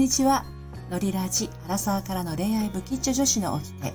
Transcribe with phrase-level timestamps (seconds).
[0.00, 0.46] にちは。
[0.90, 3.92] のりラジ、アラサーからの恋愛不吉祥女子の起きて、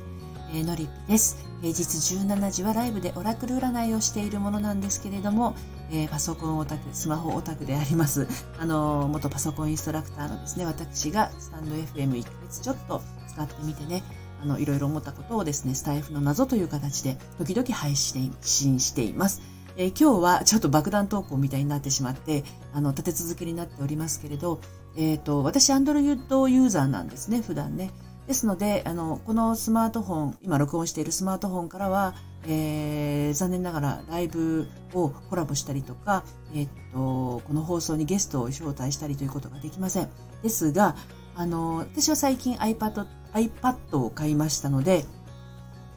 [0.54, 1.35] えー、のりぴです。
[1.62, 5.55] 平日17時はライブでオラクル占いをしているものなんですけれども、
[5.91, 8.28] えー、パソコンオタク、スマホオタクであります、
[8.60, 14.03] あのー、元パソコンインストラクターのですね、私がスタンド FM1 ヶ月ちょっと使ってみてね、
[14.44, 18.31] あの、いろいろ思ったことをですね、スタイフの謎という形で時々配信
[18.80, 19.41] しています。
[19.76, 24.62] えー、今日はちょっと爆弾投稿みたいになってしまって、あの、立て続けになっておりますけれど、
[24.98, 27.91] えっ、ー、と、私、アンドロイドユーザーなんですね、普段ね。
[28.27, 32.16] ですので、あの、このスマートフォン、今録音しているスマートフォンからは、
[32.48, 40.09] えー、残念ながらライブをコラボしたりとか、えっ、と、この放送にゲストを招待したりということができません。
[40.41, 40.95] ですが、
[41.36, 45.05] あの、私は最近 iPad、iPad を買いましたので、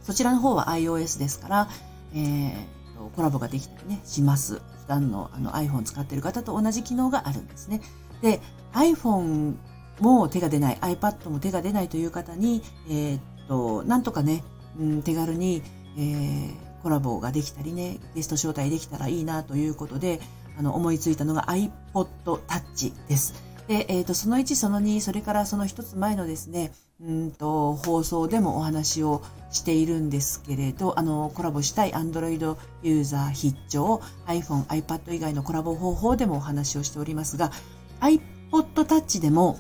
[0.03, 1.69] そちらの方は iOS ですから、
[2.15, 4.55] えー、コラボができたりね、します。
[4.55, 7.81] 普段のあの iPhone 使っている方と同じ機能があるんですね。
[8.23, 8.41] で、
[8.73, 9.55] iPhone
[10.01, 14.45] も手が出ない、iPad も手が出ないという方に、えー、っと、なんとかね、
[14.79, 15.63] うん、手軽に、
[15.97, 20.21] えー、コラボができたりね、ゲスト招待できたらいいなということで、
[20.59, 21.69] あの、思いついたのが iPod
[22.25, 23.35] Touch です。
[23.69, 37.53] で、えっ、と、その1、その2、それからその1つ前のですね、うんと、放送でもお話をしているんですけれど、あの、コラボしたい Android ユーザー必聴、iPhone、iPad 以外のコラボ方法でもお話をしておりますが、
[38.01, 39.59] iPod Touch でも、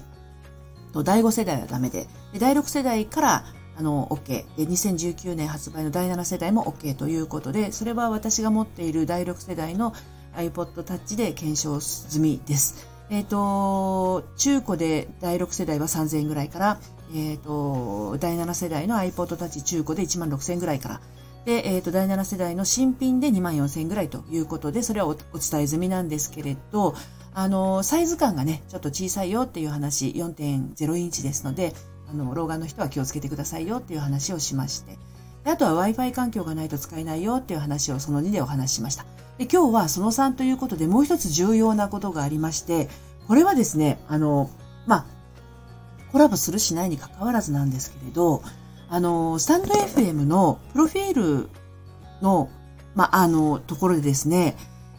[1.04, 3.44] 第5世代はダメで、で第6世代から
[3.78, 4.44] あの、OK。
[4.56, 9.94] で、2019年発売の第7世代も OK ということで、それは私が持っている第6世代の
[10.34, 12.88] iPod Touch で検証済みです。
[13.08, 16.80] えっ、ー、と、中古で第6世代は3000円ぐらいから、
[17.14, 21.00] えっ、ー、と、第7世代の iPod Touch 中古で1万6000円ぐらいから、
[21.48, 26.94] で、えっ、ー、と、第7世代の新品で2万4000円ぐらいということで、それはお伝え済みなんですけれど、
[27.32, 31.72] あの、サイズ感がね、ちょっと小さいよっていう話、4.0インチですので、
[32.10, 34.98] あの、老眼の人は気をつけてくださいよっていう話をしまして、
[35.44, 39.06] であとは Wi-Fi 環境がないと使えないよっていう話をその2でお話ししました。
[39.38, 42.90] で今日はその3ということでもう一つ重要なことがありまして、
[43.26, 44.50] これはですね、あの、
[44.86, 45.06] まあ、
[46.12, 48.42] コラボするしないに関わらずなんですけれど、
[48.90, 51.48] あの、スタンド FM のプロフィール
[52.22, 52.48] の、
[52.94, 54.56] まあ、の、ところでですね、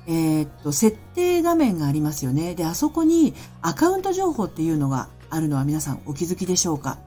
[0.07, 2.55] えー、っと、設定画面がありますよね。
[2.55, 6.97] で、あそこにアカウント情報っていうのがあるのは皆さんお気づきでしょうか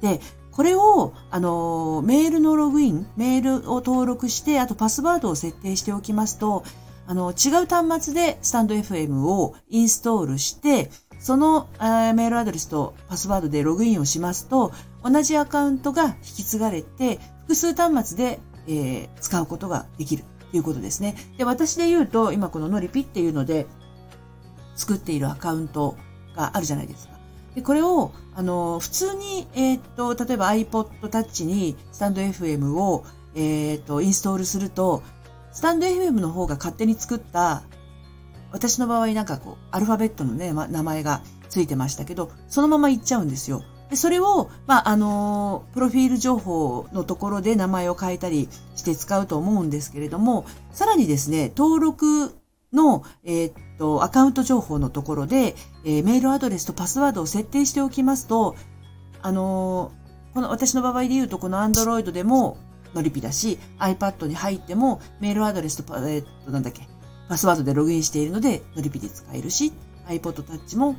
[0.00, 0.20] で、
[0.52, 6.64] これを、あの、メールのログイン、メールを登録して、あとパスワードを設定しておきますと、
[7.06, 10.90] あの、違う端末でスタンド FM をインストールして、
[11.22, 14.72] その、えメールアドレスとパスワードでログインをしますと、
[15.04, 21.14] 同じアカウントが引き継がれて、複数端末で、えー、使うことができるということですね。
[21.38, 23.66] で、私で言うと、今このノリピっていうので、
[24.74, 25.96] 作っているアカウント
[26.34, 27.14] があるじゃないですか。
[27.54, 33.04] で、これを、あの、普通に、えっ、と、例えば iPod Touch にスタンド FM を、
[33.36, 35.04] えっ、と、インストールすると、
[35.52, 37.62] スタンド FM の方が勝手に作った、
[38.52, 43.62] 私の場合なんかこう、アルファベットのね、ま、名前がついてましたけど、そのまま行っちゃうんですよ。
[43.90, 52.34] で、それを、まあ、あの、プロフィール情報のところで名前を変えたりして使うと思うんですけれども、さらにですね、登録
[52.72, 58.56] の、えー、っと、アカウント情報のところで、えー、メールアドレスとパスワードを設定しておきますと、
[59.24, 59.92] あの
[60.34, 62.56] この私の場合で言うと、この Android でも
[62.94, 66.88] ノリピだし、iPad に入ってもメールアドレスと、えー、っと、なんだっけ、
[67.28, 69.72] パスワードでログインしているので、ノリピで使えるし、
[70.08, 70.96] iPod Touch も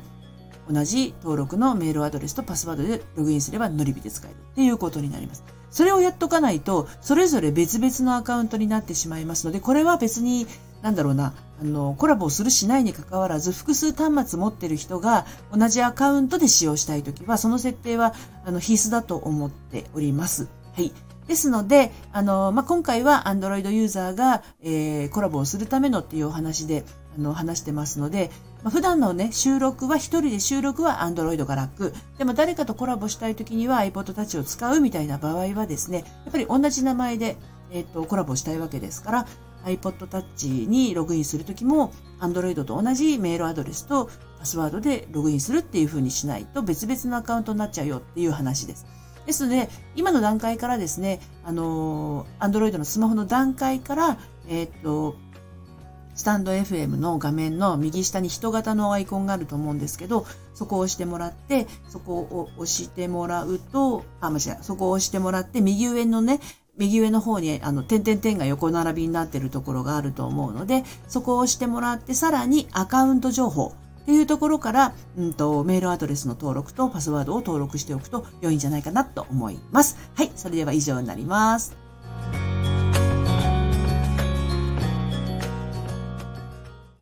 [0.70, 5.44] 同じ登録のメールアドレスとパスワードでログインすればノリピで使えるっていうことになります。
[5.70, 10.46] それをやっとかないと、それぞれ別々のアカウントになってしまいますので、これは別に
[10.84, 18.12] なんだろうな、あの、コラボをするしないに関わらず、複数端末持ってる人が同じアカウントで使用したいときは、その設定は、
[18.44, 20.46] あの、必須だと思っております。
[20.76, 20.92] はい。
[21.26, 26.84] ですので、あの、まあ、今回は Android ユーザーが、えー、コラボをするためのっていうお話で、
[27.16, 28.30] あの、話してますので、
[28.62, 31.94] まあ、普段のね、収録は一人で収録は Android が楽。
[32.18, 37.36] でも誰かとコラボしたい時には iPod Touch を使うみたいな場合はですね、やっぱり同じ名前で、
[37.70, 39.26] えっ、ー、と、コラボしたいわけですから、
[39.64, 48.86] iPod Touch にログインするときも Android と同じメールアドレスとパスワードでログインするっていう風にしないと別々のアカウントになっちゃうよっていう話です。
[49.26, 54.18] ですので、今の段階からですね、あの、Android のスマホの段階から、
[54.48, 55.16] えっ、と、
[56.14, 66.40] スタンド FM の画面の右下に人型のアイコンがあると思うんですけど、そこを押してもらって、そこを押してもらうと、あ、間違え、そこを押してもらって、右上のね、
[66.76, 73.74] 右上の方に、あの、点々点が横並びになっているところがあると思うので、そこを押してもらって、さらにアカウント情報。
[74.04, 79.96] っていうところから、うんと、メールアドレスの登録とパスワードを登録しておくと良いんじゃないかなと思います。
[80.14, 81.83] はい、それでは以上になります。